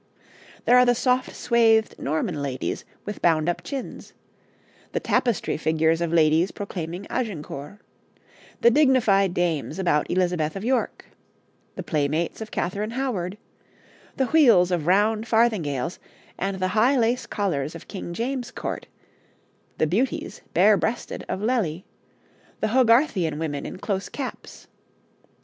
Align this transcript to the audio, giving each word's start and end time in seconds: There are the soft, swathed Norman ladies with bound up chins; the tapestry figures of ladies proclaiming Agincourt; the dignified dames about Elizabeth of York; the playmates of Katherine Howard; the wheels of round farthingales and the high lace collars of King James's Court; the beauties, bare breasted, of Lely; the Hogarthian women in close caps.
There 0.65 0.79
are 0.79 0.83
the 0.83 0.95
soft, 0.95 1.35
swathed 1.35 1.99
Norman 1.99 2.41
ladies 2.41 2.85
with 3.05 3.21
bound 3.21 3.47
up 3.47 3.61
chins; 3.63 4.13
the 4.93 4.99
tapestry 4.99 5.57
figures 5.57 6.01
of 6.01 6.11
ladies 6.11 6.49
proclaiming 6.49 7.05
Agincourt; 7.11 7.77
the 8.61 8.71
dignified 8.71 9.35
dames 9.35 9.77
about 9.77 10.09
Elizabeth 10.09 10.55
of 10.55 10.65
York; 10.65 11.05
the 11.75 11.83
playmates 11.83 12.41
of 12.41 12.49
Katherine 12.49 12.93
Howard; 12.97 13.37
the 14.17 14.25
wheels 14.25 14.71
of 14.71 14.87
round 14.87 15.27
farthingales 15.27 15.99
and 16.35 16.57
the 16.57 16.69
high 16.69 16.97
lace 16.97 17.27
collars 17.27 17.75
of 17.75 17.87
King 17.87 18.11
James's 18.15 18.49
Court; 18.49 18.87
the 19.77 19.85
beauties, 19.85 20.41
bare 20.55 20.77
breasted, 20.77 21.23
of 21.29 21.43
Lely; 21.43 21.85
the 22.59 22.69
Hogarthian 22.69 23.37
women 23.37 23.67
in 23.67 23.77
close 23.77 24.09
caps. 24.09 24.65